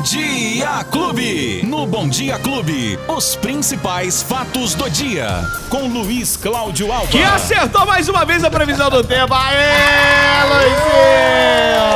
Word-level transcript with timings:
Bom 0.00 0.04
Dia 0.04 0.82
Clube. 0.90 1.62
No 1.66 1.86
Bom 1.86 2.08
Dia 2.08 2.38
Clube, 2.38 2.98
os 3.06 3.36
principais 3.36 4.22
fatos 4.22 4.74
do 4.74 4.88
dia. 4.88 5.44
Com 5.68 5.88
Luiz 5.88 6.38
Cláudio 6.38 6.90
Alba. 6.90 7.08
Que 7.08 7.22
acertou 7.22 7.84
mais 7.84 8.08
uma 8.08 8.24
vez 8.24 8.42
a 8.42 8.50
previsão 8.50 8.88
do 8.88 9.04
tempo. 9.04 9.34
Aê, 9.34 10.42
Luizinho! 10.48 11.86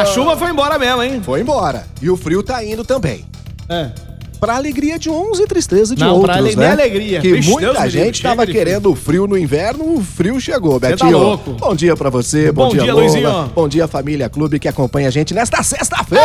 A 0.00 0.04
chuva 0.04 0.36
foi 0.36 0.50
embora 0.50 0.78
mesmo, 0.78 1.02
hein? 1.02 1.20
Foi 1.20 1.40
embora. 1.40 1.84
E 2.00 2.08
o 2.08 2.16
frio 2.16 2.44
tá 2.44 2.64
indo 2.64 2.84
também. 2.84 3.26
É. 3.68 3.90
Pra 4.44 4.56
alegria 4.56 4.98
de 4.98 5.08
uns 5.08 5.38
e 5.40 5.46
tristeza 5.46 5.94
de 5.96 6.02
Não, 6.02 6.16
outros, 6.16 6.26
pra 6.26 6.36
ale- 6.36 6.50
né? 6.50 6.56
minha 6.56 6.72
alegria. 6.72 7.20
Que 7.20 7.40
muita 7.42 7.72
Deus 7.80 7.92
gente 7.92 8.16
chega 8.18 8.28
tava 8.28 8.46
de 8.46 8.52
querendo 8.52 8.90
o 8.90 8.94
frio 8.94 9.26
no 9.26 9.38
inverno, 9.38 9.94
o 9.96 10.02
frio 10.02 10.38
chegou, 10.40 10.78
tá 10.78 10.88
Betinho. 10.88 11.18
louco. 11.18 11.52
Bom 11.52 11.74
dia 11.74 11.96
pra 11.96 12.10
você, 12.10 12.52
bom, 12.52 12.64
Bom 12.64 12.70
dia, 12.72 12.82
dia. 12.82 12.94
Luizinho. 12.94 13.50
Bom 13.54 13.66
dia, 13.68 13.88
família 13.88 14.28
Clube 14.28 14.58
que 14.58 14.68
acompanha 14.68 15.08
a 15.08 15.10
gente 15.10 15.32
nesta 15.32 15.62
sexta-feira. 15.62 16.24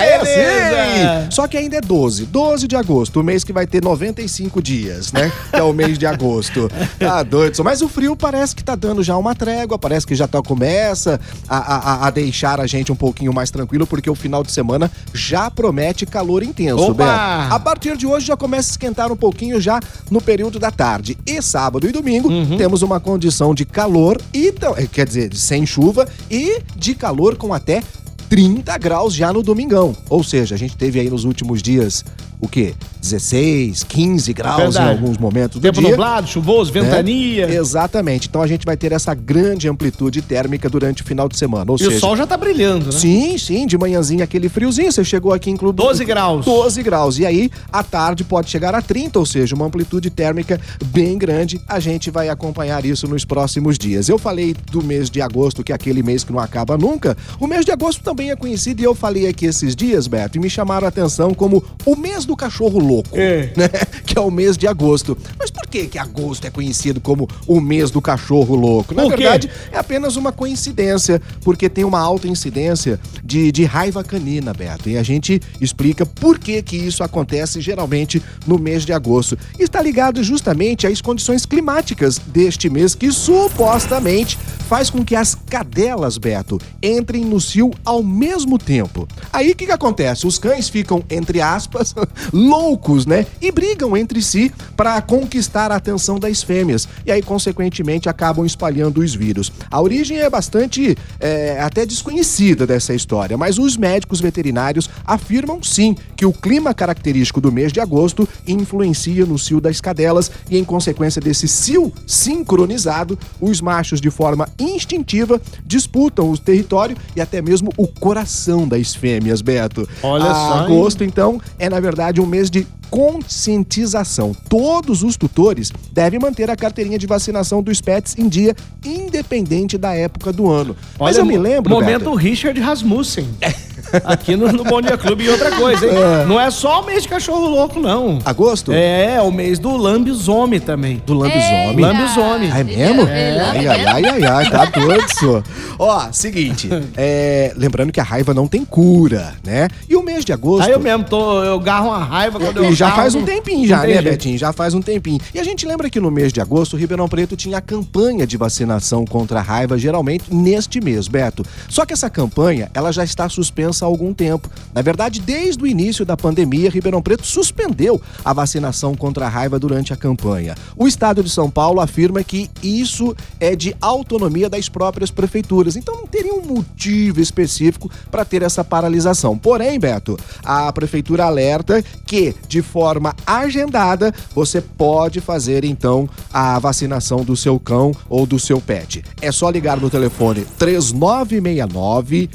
É, 0.00 0.24
sim. 0.24 1.30
Só 1.30 1.46
que 1.46 1.56
ainda 1.56 1.76
é 1.76 1.80
12, 1.80 2.26
12 2.26 2.66
de 2.68 2.76
agosto, 2.76 3.20
o 3.20 3.22
mês 3.24 3.42
que 3.44 3.52
vai 3.52 3.66
ter 3.66 3.82
95 3.82 4.60
dias, 4.62 5.12
né? 5.12 5.32
Que 5.50 5.56
é 5.56 5.62
o 5.62 5.72
mês 5.72 5.98
de 5.98 6.06
agosto. 6.06 6.70
Tá 6.98 7.22
doido. 7.22 7.62
Mas 7.62 7.82
o 7.82 7.88
frio 7.88 8.16
parece 8.16 8.54
que 8.56 8.64
tá 8.64 8.74
dando 8.74 9.02
já 9.02 9.16
uma 9.16 9.34
trégua, 9.34 9.78
parece 9.78 10.06
que 10.06 10.14
já 10.14 10.26
tá, 10.26 10.40
começa 10.42 11.20
a, 11.48 11.56
a- 12.04 12.06
a 12.06 12.10
deixar 12.10 12.60
a 12.60 12.66
gente 12.66 12.90
um 12.90 12.96
pouquinho 12.96 13.32
mais 13.32 13.50
tranquilo, 13.50 13.86
porque 13.86 14.08
o 14.10 14.14
final 14.14 14.42
de 14.42 14.50
semana 14.50 14.90
já 15.14 15.50
promete 15.50 16.04
calor 16.06 16.42
intenso, 16.42 16.90
Opa! 16.90 17.04
Beto. 17.04 17.45
A 17.50 17.60
partir 17.60 17.96
de 17.96 18.06
hoje 18.06 18.26
já 18.26 18.36
começa 18.36 18.70
a 18.70 18.72
esquentar 18.72 19.12
um 19.12 19.16
pouquinho 19.16 19.60
já 19.60 19.80
no 20.10 20.20
período 20.20 20.58
da 20.58 20.70
tarde. 20.70 21.16
E 21.26 21.40
sábado 21.40 21.88
e 21.88 21.92
domingo 21.92 22.28
Uhum. 22.28 22.56
temos 22.56 22.82
uma 22.82 22.98
condição 22.98 23.54
de 23.54 23.64
calor 23.64 24.20
e 24.34 24.48
eh, 24.48 24.86
quer 24.90 25.06
dizer, 25.06 25.34
sem 25.34 25.64
chuva 25.64 26.06
e 26.30 26.60
de 26.76 26.94
calor 26.94 27.36
com 27.36 27.54
até 27.54 27.82
30 28.28 28.76
graus 28.78 29.14
já 29.14 29.32
no 29.32 29.42
domingão. 29.42 29.96
Ou 30.08 30.24
seja, 30.24 30.54
a 30.54 30.58
gente 30.58 30.76
teve 30.76 30.98
aí 30.98 31.08
nos 31.08 31.24
últimos 31.24 31.62
dias 31.62 32.04
o 32.40 32.48
quê? 32.48 32.74
16, 33.00 33.84
15 33.84 34.32
graus 34.32 34.56
Verdade. 34.74 34.86
em 34.86 34.92
alguns 34.98 35.16
momentos 35.18 35.58
do 35.58 35.62
Tempo 35.62 35.80
dia. 35.80 35.90
nublado, 35.90 36.26
chuvoso, 36.26 36.72
né? 36.74 36.80
ventania. 36.80 37.48
Exatamente. 37.54 38.28
Então 38.28 38.42
a 38.42 38.46
gente 38.46 38.64
vai 38.66 38.76
ter 38.76 38.92
essa 38.92 39.14
grande 39.14 39.68
amplitude 39.68 40.20
térmica 40.22 40.68
durante 40.68 41.02
o 41.02 41.04
final 41.06 41.28
de 41.28 41.36
semana. 41.38 41.70
Ou 41.70 41.76
E 41.76 41.78
seja, 41.78 41.96
o 41.96 42.00
sol 42.00 42.16
já 42.16 42.26
tá 42.26 42.36
brilhando, 42.36 42.86
né? 42.86 42.92
Sim, 42.92 43.38
sim, 43.38 43.66
de 43.66 43.78
manhãzinha 43.78 44.24
aquele 44.24 44.48
friozinho. 44.48 44.90
Você 44.90 45.04
chegou 45.04 45.32
aqui 45.32 45.50
em 45.50 45.56
Clube. 45.56 45.76
12 45.76 46.04
graus. 46.04 46.44
12 46.44 46.82
graus. 46.82 47.18
E 47.18 47.24
aí, 47.26 47.50
à 47.72 47.82
tarde 47.82 48.24
pode 48.24 48.50
chegar 48.50 48.74
a 48.74 48.82
30, 48.82 49.18
ou 49.18 49.24
seja, 49.26 49.54
uma 49.54 49.66
amplitude 49.66 50.10
térmica 50.10 50.60
bem 50.86 51.16
grande. 51.16 51.60
A 51.68 51.78
gente 51.78 52.10
vai 52.10 52.28
acompanhar 52.28 52.84
isso 52.84 53.06
nos 53.06 53.24
próximos 53.24 53.78
dias. 53.78 54.08
Eu 54.08 54.18
falei 54.18 54.54
do 54.72 54.82
mês 54.82 55.08
de 55.08 55.20
agosto, 55.22 55.62
que 55.62 55.72
é 55.72 55.74
aquele 55.74 56.02
mês 56.02 56.24
que 56.24 56.32
não 56.32 56.40
acaba 56.40 56.76
nunca. 56.76 57.16
O 57.38 57.46
mês 57.46 57.64
de 57.64 57.70
agosto 57.70 58.02
também 58.02 58.30
é 58.30 58.36
conhecido, 58.36 58.80
e 58.82 58.84
eu 58.84 58.94
falei 58.94 59.26
aqui 59.28 59.46
esses 59.46 59.76
dias, 59.76 60.06
Beto, 60.06 60.36
e 60.36 60.40
me 60.40 60.50
chamaram 60.50 60.86
a 60.86 60.88
atenção 60.88 61.32
como 61.32 61.64
o 61.84 61.94
mês 61.96 62.25
do 62.26 62.36
cachorro 62.36 62.78
louco, 62.78 63.10
É. 63.18 63.52
né? 63.56 63.68
Que 64.04 64.18
é 64.18 64.20
o 64.20 64.30
mês 64.30 64.56
de 64.56 64.66
agosto. 64.66 65.16
Mas 65.38 65.50
por 65.50 65.66
que 65.66 65.86
que 65.86 65.98
agosto 65.98 66.46
é 66.46 66.50
conhecido 66.50 67.00
como 67.00 67.28
o 67.46 67.60
mês 67.60 67.90
do 67.90 68.00
cachorro 68.02 68.54
louco? 68.54 68.94
Na 68.94 69.06
verdade, 69.08 69.50
é 69.72 69.78
apenas 69.78 70.16
uma 70.16 70.32
coincidência, 70.32 71.20
porque 71.42 71.68
tem 71.68 71.84
uma 71.84 72.00
alta 72.00 72.28
incidência 72.28 72.98
de, 73.24 73.50
de 73.52 73.64
raiva 73.64 74.02
canina, 74.04 74.52
Beto. 74.52 74.88
E 74.88 74.96
a 74.96 75.02
gente 75.02 75.40
explica 75.60 76.04
por 76.04 76.38
que, 76.38 76.62
que 76.62 76.76
isso 76.76 77.02
acontece 77.02 77.60
geralmente 77.60 78.22
no 78.46 78.58
mês 78.58 78.84
de 78.84 78.92
agosto. 78.92 79.38
Está 79.58 79.80
ligado 79.82 80.22
justamente 80.22 80.86
às 80.86 81.00
condições 81.00 81.44
climáticas 81.46 82.18
deste 82.26 82.68
mês, 82.68 82.94
que 82.94 83.10
supostamente 83.12 84.38
faz 84.66 84.90
com 84.90 85.04
que 85.04 85.14
as 85.14 85.34
cadelas, 85.34 86.18
Beto, 86.18 86.60
entrem 86.82 87.24
no 87.24 87.40
cio 87.40 87.70
ao 87.84 88.02
mesmo 88.02 88.58
tempo. 88.58 89.06
Aí 89.32 89.52
o 89.52 89.56
que, 89.56 89.66
que 89.66 89.72
acontece? 89.72 90.26
Os 90.26 90.38
cães 90.38 90.68
ficam, 90.68 91.04
entre 91.08 91.40
aspas, 91.40 91.94
loucos, 92.32 93.06
né? 93.06 93.26
E 93.40 93.52
brigam 93.52 93.96
entre 93.96 94.20
si 94.20 94.52
para 94.76 95.00
conquistar 95.00 95.70
a 95.70 95.76
atenção 95.76 96.18
das 96.18 96.42
fêmeas. 96.42 96.88
E 97.04 97.12
aí, 97.12 97.22
consequentemente, 97.22 98.08
acabam 98.08 98.44
espalhando 98.44 99.00
os 99.00 99.14
vírus. 99.14 99.52
A 99.70 99.80
origem 99.80 100.18
é 100.18 100.28
bastante 100.28 100.96
é, 101.20 101.60
até 101.60 101.86
desconhecida 101.86 102.66
dessa 102.66 102.92
história, 102.92 103.36
mas 103.36 103.58
os 103.58 103.76
médicos 103.76 104.20
veterinários 104.20 104.90
afirmam 105.04 105.62
sim 105.62 105.94
que 106.16 106.26
o 106.26 106.32
clima 106.32 106.74
característico 106.74 107.40
do 107.40 107.52
mês 107.52 107.72
de 107.72 107.80
agosto 107.80 108.28
influencia 108.46 109.24
no 109.24 109.38
cio 109.38 109.60
das 109.60 109.80
cadelas 109.80 110.30
e, 110.50 110.58
em 110.58 110.64
consequência 110.64 111.20
desse 111.20 111.46
cio 111.46 111.92
sincronizado, 112.06 113.18
os 113.40 113.60
machos, 113.60 114.00
de 114.00 114.10
forma 114.10 114.48
instintiva, 114.58 115.40
disputam 115.64 116.30
o 116.30 116.38
território 116.38 116.96
e 117.14 117.20
até 117.20 117.40
mesmo 117.42 117.72
o 117.76 117.86
coração 117.86 118.66
das 118.66 118.94
fêmeas, 118.94 119.42
Beto. 119.42 119.88
Olha 120.02 120.34
só, 120.34 120.58
hein? 120.58 120.64
Agosto, 120.64 121.04
então, 121.04 121.40
é 121.58 121.68
na 121.68 121.80
verdade 121.80 122.20
um 122.20 122.26
mês 122.26 122.50
de 122.50 122.66
conscientização. 122.90 124.34
Todos 124.48 125.02
os 125.02 125.16
tutores 125.16 125.72
devem 125.92 126.18
manter 126.20 126.50
a 126.50 126.56
carteirinha 126.56 126.98
de 126.98 127.06
vacinação 127.06 127.62
dos 127.62 127.80
pets 127.80 128.16
em 128.16 128.28
dia, 128.28 128.54
independente 128.84 129.76
da 129.76 129.94
época 129.94 130.32
do 130.32 130.50
ano. 130.50 130.76
Mas 130.98 131.16
Olha, 131.16 131.22
eu 131.22 131.26
me 131.26 131.36
lembro, 131.36 131.70
Momento 131.70 132.04
Beto, 132.04 132.14
Richard 132.14 132.58
Rasmussen. 132.60 133.26
Aqui 134.04 134.36
no, 134.36 134.52
no 134.52 134.64
Bom 134.64 134.80
Dia 134.80 134.96
Clube. 134.96 135.24
E 135.24 135.28
outra 135.28 135.50
coisa, 135.52 135.86
hein? 135.86 135.92
Não 136.26 136.40
é 136.40 136.50
só 136.50 136.80
o 136.82 136.86
mês 136.86 137.02
de 137.02 137.08
cachorro 137.08 137.48
louco, 137.48 137.80
não. 137.80 138.18
agosto? 138.24 138.72
É, 138.72 139.14
é 139.14 139.22
o 139.22 139.30
mês 139.30 139.58
do 139.58 139.76
lambisomem 139.76 140.60
também. 140.60 141.02
Do 141.04 141.14
lambisomem. 141.14 141.80
Lambisomem. 141.80 142.50
Ah, 142.52 142.60
é 142.60 142.64
mesmo? 142.64 143.02
É, 143.02 143.40
Ai, 143.40 143.66
ai, 143.66 143.86
ai, 143.86 144.04
ai, 144.04 144.24
ai, 144.24 144.50
tá 144.50 144.64
doido, 144.66 145.08
senhor. 145.14 145.44
Ó, 145.78 146.08
seguinte, 146.12 146.68
é, 146.96 147.52
lembrando 147.56 147.92
que 147.92 148.00
a 148.00 148.04
raiva 148.04 148.32
não 148.32 148.46
tem 148.46 148.64
cura, 148.64 149.34
né? 149.44 149.68
E 149.88 149.96
o 149.96 150.02
mês 150.02 150.24
de 150.24 150.32
agosto... 150.32 150.66
Aí 150.66 150.72
eu 150.72 150.80
mesmo, 150.80 151.04
tô, 151.04 151.42
eu 151.42 151.58
garro 151.60 151.88
uma 151.88 152.02
raiva 152.04 152.38
quando 152.38 152.58
eu 152.58 152.70
E 152.70 152.74
já 152.74 152.86
garro, 152.86 153.00
faz 153.02 153.14
um 153.14 153.24
tempinho 153.24 153.66
já, 153.66 153.82
né, 153.82 153.88
jeito. 153.88 154.04
Betinho? 154.04 154.38
Já 154.38 154.52
faz 154.52 154.74
um 154.74 154.80
tempinho. 154.80 155.20
E 155.34 155.38
a 155.38 155.44
gente 155.44 155.66
lembra 155.66 155.90
que 155.90 156.00
no 156.00 156.10
mês 156.10 156.32
de 156.32 156.40
agosto, 156.40 156.74
o 156.74 156.76
Ribeirão 156.76 157.08
Preto 157.08 157.36
tinha 157.36 157.58
a 157.58 157.60
campanha 157.60 158.26
de 158.26 158.36
vacinação 158.36 159.04
contra 159.04 159.40
a 159.40 159.42
raiva, 159.42 159.78
geralmente 159.78 160.32
neste 160.32 160.80
mês, 160.80 161.08
Beto. 161.08 161.44
Só 161.68 161.84
que 161.84 161.92
essa 161.92 162.08
campanha, 162.08 162.70
ela 162.72 162.92
já 162.92 163.04
está 163.04 163.28
suspensa 163.28 163.75
há 163.84 163.88
algum 163.88 164.12
tempo. 164.14 164.48
Na 164.74 164.82
verdade, 164.82 165.20
desde 165.20 165.62
o 165.62 165.66
início 165.66 166.04
da 166.04 166.16
pandemia, 166.16 166.70
Ribeirão 166.70 167.02
Preto 167.02 167.26
suspendeu 167.26 168.00
a 168.24 168.32
vacinação 168.32 168.94
contra 168.94 169.26
a 169.26 169.28
raiva 169.28 169.58
durante 169.58 169.92
a 169.92 169.96
campanha. 169.96 170.54
O 170.76 170.86
estado 170.86 171.22
de 171.22 171.30
São 171.30 171.50
Paulo 171.50 171.80
afirma 171.80 172.22
que 172.22 172.50
isso 172.62 173.16
é 173.40 173.56
de 173.56 173.76
autonomia 173.80 174.48
das 174.48 174.68
próprias 174.68 175.10
prefeituras. 175.10 175.76
Então 175.76 175.96
não 175.96 176.06
teria 176.06 176.34
um 176.34 176.42
motivo 176.42 177.20
específico 177.20 177.90
para 178.10 178.24
ter 178.24 178.42
essa 178.42 178.64
paralisação. 178.64 179.36
Porém, 179.36 179.78
Beto, 179.78 180.18
a 180.44 180.72
prefeitura 180.72 181.24
alerta 181.24 181.82
que, 182.06 182.34
de 182.48 182.62
forma 182.62 183.14
agendada, 183.26 184.14
você 184.34 184.60
pode 184.60 185.20
fazer 185.20 185.64
então 185.64 186.08
a 186.32 186.58
vacinação 186.58 187.24
do 187.24 187.36
seu 187.36 187.58
cão 187.58 187.92
ou 188.08 188.26
do 188.26 188.38
seu 188.38 188.60
pet. 188.60 189.04
É 189.20 189.32
só 189.32 189.50
ligar 189.50 189.80
no 189.80 189.90
telefone 189.90 190.46
3969 190.58 192.28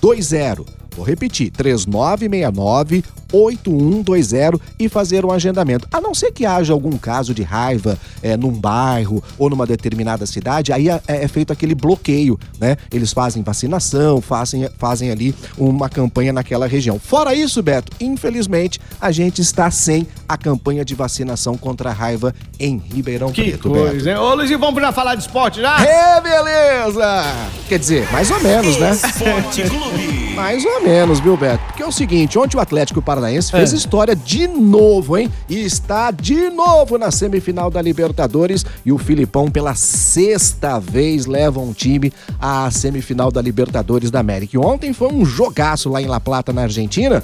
8120. 0.00 0.77
Vou 0.98 1.06
repetir, 1.06 1.52
3969 1.52 3.04
8120 3.32 4.60
e 4.78 4.88
fazer 4.88 5.24
um 5.24 5.30
agendamento. 5.30 5.86
A 5.92 6.00
não 6.00 6.14
ser 6.14 6.32
que 6.32 6.44
haja 6.44 6.72
algum 6.72 6.96
caso 6.98 7.32
de 7.32 7.42
raiva 7.42 7.96
é, 8.22 8.36
num 8.36 8.50
bairro 8.50 9.22
ou 9.38 9.48
numa 9.48 9.66
determinada 9.66 10.26
cidade, 10.26 10.72
aí 10.72 10.88
é, 10.88 11.00
é 11.06 11.28
feito 11.28 11.52
aquele 11.52 11.74
bloqueio, 11.74 12.38
né? 12.58 12.76
Eles 12.90 13.12
fazem 13.12 13.42
vacinação, 13.42 14.20
fazem, 14.20 14.68
fazem 14.76 15.10
ali 15.10 15.34
uma 15.56 15.88
campanha 15.88 16.32
naquela 16.32 16.66
região. 16.66 16.98
Fora 16.98 17.34
isso, 17.34 17.62
Beto, 17.62 17.92
infelizmente 18.00 18.80
a 19.00 19.12
gente 19.12 19.40
está 19.40 19.70
sem 19.70 20.06
a 20.28 20.36
campanha 20.36 20.84
de 20.84 20.94
vacinação 20.94 21.56
contra 21.56 21.90
a 21.90 21.92
raiva 21.92 22.34
em 22.58 22.78
Ribeirão 22.92 23.30
Que 23.30 23.42
Preto, 23.42 23.70
Beto. 23.70 23.90
coisa, 23.90 24.10
hein? 24.10 24.16
Ô, 24.16 24.34
Luizinho, 24.34 24.58
vamos 24.58 24.80
já 24.80 24.90
falar 24.90 25.14
de 25.14 25.22
esporte 25.22 25.60
já? 25.60 25.78
É, 25.84 26.20
beleza! 26.20 27.24
Quer 27.68 27.78
dizer, 27.78 28.10
mais 28.10 28.30
ou 28.30 28.40
menos, 28.40 28.78
né? 28.78 28.90
Esporte 28.90 29.62
Clube. 29.62 30.28
Mais 30.34 30.64
ou 30.64 30.80
menos, 30.82 30.87
viu, 31.20 31.36
Beto? 31.36 31.62
Porque 31.66 31.82
é 31.82 31.86
o 31.86 31.92
seguinte, 31.92 32.38
ontem 32.38 32.56
o 32.56 32.60
Atlético 32.60 33.02
Paranaense 33.02 33.50
fez 33.50 33.74
É. 33.74 33.76
história 33.76 34.16
de 34.16 34.48
novo, 34.48 35.18
hein? 35.18 35.30
E 35.46 35.58
está 35.60 36.10
de 36.10 36.48
novo 36.48 36.96
na 36.96 37.10
semifinal 37.10 37.70
da 37.70 37.82
Libertadores 37.82 38.64
e 38.86 38.90
o 38.90 38.96
Filipão 38.96 39.50
pela 39.50 39.74
sexta 39.74 40.78
vez 40.80 41.26
leva 41.26 41.60
um 41.60 41.74
time 41.74 42.10
à 42.40 42.70
semifinal 42.70 43.30
da 43.30 43.42
Libertadores 43.42 44.10
da 44.10 44.20
América. 44.20 44.56
E 44.56 44.58
ontem 44.58 44.94
foi 44.94 45.12
um 45.12 45.26
jogaço 45.26 45.90
lá 45.90 46.00
em 46.00 46.06
La 46.06 46.20
Plata, 46.20 46.54
na 46.54 46.62
Argentina. 46.62 47.22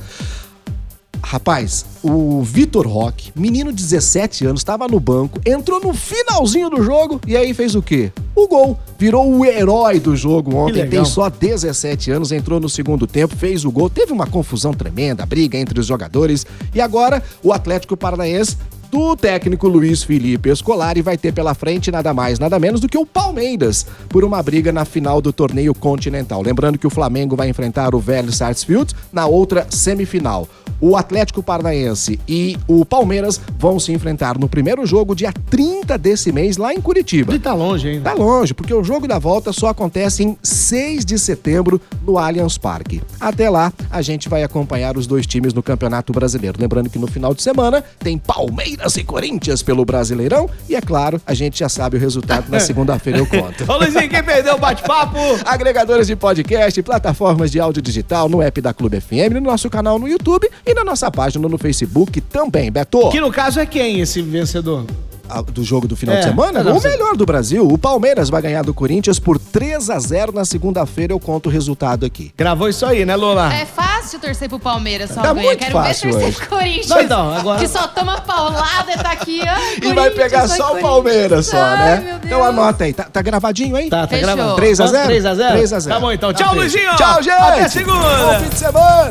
Rapaz, 1.22 1.86
o 2.02 2.42
Vitor 2.42 2.86
Roque, 2.86 3.32
menino 3.34 3.72
de 3.72 3.82
17 3.82 4.44
anos, 4.44 4.60
estava 4.60 4.86
no 4.86 5.00
banco, 5.00 5.40
entrou 5.46 5.80
no 5.80 5.94
finalzinho 5.94 6.68
do 6.68 6.82
jogo 6.82 7.18
e 7.26 7.34
aí 7.34 7.54
fez 7.54 7.74
o 7.74 7.80
quê? 7.80 8.12
O 8.34 8.48
gol. 8.48 8.78
Virou 8.98 9.30
o 9.30 9.44
herói 9.44 10.00
do 10.00 10.16
jogo 10.16 10.56
ontem. 10.56 10.88
Tem 10.88 11.04
só 11.04 11.28
17 11.28 12.10
anos, 12.10 12.32
entrou 12.32 12.58
no 12.58 12.68
segundo 12.68 13.06
tempo, 13.06 13.36
fez 13.36 13.64
o 13.64 13.70
gol. 13.70 13.88
Teve 13.88 14.12
uma 14.12 14.26
confusão 14.26 14.72
tremenda, 14.72 15.24
briga 15.26 15.58
entre 15.58 15.78
os 15.78 15.86
jogadores. 15.86 16.46
E 16.74 16.80
agora 16.80 17.22
o 17.42 17.52
Atlético 17.52 17.96
Paranaense 17.96 18.56
o 18.96 19.16
técnico 19.16 19.66
Luiz 19.66 20.04
Felipe 20.04 20.50
Escolari 20.50 21.02
vai 21.02 21.18
ter 21.18 21.32
pela 21.32 21.52
frente 21.52 21.90
nada 21.90 22.14
mais, 22.14 22.38
nada 22.38 22.60
menos 22.60 22.80
do 22.80 22.88
que 22.88 22.96
o 22.96 23.04
Palmeiras 23.04 23.84
por 24.08 24.22
uma 24.22 24.40
briga 24.40 24.70
na 24.70 24.84
final 24.84 25.20
do 25.20 25.32
torneio 25.32 25.74
continental. 25.74 26.40
Lembrando 26.40 26.78
que 26.78 26.86
o 26.86 26.90
Flamengo 26.90 27.34
vai 27.34 27.48
enfrentar 27.48 27.92
o 27.92 27.98
Velho 27.98 28.32
Sarsfield 28.32 28.94
na 29.12 29.26
outra 29.26 29.66
semifinal. 29.68 30.48
O 30.86 30.96
Atlético 30.96 31.42
Paranaense 31.42 32.20
e 32.28 32.58
o 32.68 32.84
Palmeiras 32.84 33.40
vão 33.58 33.80
se 33.80 33.90
enfrentar 33.90 34.38
no 34.38 34.46
primeiro 34.46 34.84
jogo, 34.84 35.14
dia 35.14 35.32
30 35.48 35.96
desse 35.96 36.30
mês, 36.30 36.58
lá 36.58 36.74
em 36.74 36.80
Curitiba. 36.82 37.34
E 37.34 37.38
tá 37.38 37.54
longe 37.54 37.88
ainda. 37.88 38.10
Tá 38.10 38.14
longe, 38.14 38.52
porque 38.52 38.74
o 38.74 38.84
jogo 38.84 39.08
da 39.08 39.18
volta 39.18 39.50
só 39.50 39.68
acontece 39.68 40.22
em 40.22 40.36
6 40.42 41.06
de 41.06 41.18
setembro 41.18 41.80
no 42.06 42.18
Allianz 42.18 42.58
Parque. 42.58 43.00
Até 43.18 43.48
lá, 43.48 43.72
a 43.90 44.02
gente 44.02 44.28
vai 44.28 44.42
acompanhar 44.42 44.98
os 44.98 45.06
dois 45.06 45.26
times 45.26 45.54
no 45.54 45.62
Campeonato 45.62 46.12
Brasileiro. 46.12 46.60
Lembrando 46.60 46.90
que 46.90 46.98
no 46.98 47.06
final 47.06 47.32
de 47.32 47.42
semana 47.42 47.82
tem 47.98 48.18
Palmeiras 48.18 48.94
e 48.98 49.04
Corinthians 49.04 49.62
pelo 49.62 49.86
Brasileirão. 49.86 50.50
E 50.68 50.76
é 50.76 50.82
claro, 50.82 51.18
a 51.26 51.32
gente 51.32 51.60
já 51.60 51.68
sabe 51.70 51.96
o 51.96 52.00
resultado 52.00 52.50
na 52.50 52.60
segunda-feira 52.60 53.20
eu 53.20 53.26
conto. 53.26 53.64
Ô 53.66 53.78
Luizinho, 53.78 54.10
quem 54.10 54.22
perdeu 54.22 54.56
o 54.56 54.58
bate-papo? 54.58 55.16
Agregadores 55.46 56.06
de 56.06 56.14
podcast, 56.14 56.82
plataformas 56.82 57.50
de 57.50 57.58
áudio 57.58 57.80
digital 57.80 58.28
no 58.28 58.42
app 58.42 58.60
da 58.60 58.74
Clube 58.74 59.00
FM, 59.00 59.32
no 59.32 59.40
nosso 59.40 59.70
canal 59.70 59.98
no 59.98 60.06
YouTube 60.06 60.46
e 60.66 60.73
na 60.74 60.84
nossa 60.84 61.10
página 61.10 61.48
no 61.48 61.56
Facebook 61.58 62.20
também, 62.20 62.70
Beto. 62.70 63.08
Que 63.10 63.20
no 63.20 63.30
caso 63.32 63.60
é 63.60 63.66
quem 63.66 64.00
esse 64.00 64.20
vencedor? 64.22 64.84
Ah, 65.26 65.40
Do 65.40 65.64
jogo 65.64 65.88
do 65.88 65.96
final 65.96 66.14
É, 66.16 66.18
de 66.18 66.26
semana? 66.26 66.60
é, 66.60 66.70
o 66.70 66.82
melhor 66.82 67.16
do 67.16 67.24
Brasil. 67.24 67.66
O 67.66 67.78
Palmeiras 67.78 68.28
vai 68.28 68.42
ganhar 68.42 68.62
do 68.62 68.74
Corinthians 68.74 69.18
por 69.18 69.38
3 69.38 69.88
a 69.88 69.98
0 69.98 70.32
na 70.32 70.44
segunda-feira. 70.44 71.14
Eu 71.14 71.18
conto 71.18 71.46
o 71.48 71.50
resultado 71.50 72.04
aqui. 72.04 72.30
Gravou 72.36 72.68
isso 72.68 72.84
aí, 72.84 73.06
né, 73.06 73.16
Lola? 73.16 73.50
É 73.52 73.64
fácil 73.64 74.20
torcer 74.20 74.50
pro 74.50 74.58
Palmeiras, 74.58 75.10
só 75.12 75.22
Tá 75.22 75.32
muito 75.32 75.56
Quero 75.58 75.72
fácil 75.72 76.08
ver 76.08 76.12
torcer 76.12 76.28
hoje. 76.28 76.36
pro 76.36 76.48
Corinthians. 76.58 76.88
Não, 76.88 77.00
então, 77.00 77.34
agora- 77.34 77.58
Que 77.58 77.66
só 77.68 77.88
toma 77.88 78.20
paulada 78.20 78.92
e 78.92 78.98
tá 78.98 79.12
aqui, 79.12 79.40
ó. 79.42 79.54
E 79.88 79.94
vai 79.94 80.10
pegar 80.10 80.46
só 80.46 80.76
o 80.76 80.80
Palmeiras 80.82 81.46
só, 81.46 81.56
Ai, 81.56 81.78
né? 81.78 81.96
meu 81.96 82.12
Deus. 82.18 82.24
Então 82.26 82.44
anota 82.44 82.84
aí. 82.84 82.92
Tá, 82.92 83.04
tá 83.04 83.22
gravadinho 83.22 83.76
aí? 83.76 83.88
Tá, 83.88 84.02
tá 84.02 84.08
Fechou. 84.08 84.26
gravando. 84.34 84.56
3 84.56 84.78
a 84.80 84.86
0? 84.88 85.04
3 85.06 85.24
a 85.26 85.34
0? 85.34 85.52
3 85.54 85.72
a 85.72 85.80
0. 85.80 85.94
Tá 85.94 86.00
bom 86.02 86.12
então. 86.12 86.32
Tá 86.34 86.44
Tchau. 86.44 86.54
Luizinho. 86.54 86.94
Tchau, 86.96 87.22
gente. 87.22 87.32
Até 87.34 87.68
segunda. 87.68 87.98
Bom 87.98 88.40
fim 88.40 88.48
de 88.50 88.58
semana. 88.58 89.10